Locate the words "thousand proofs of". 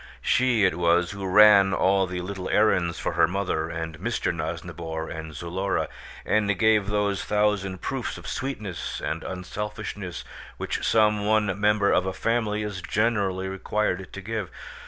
7.23-8.25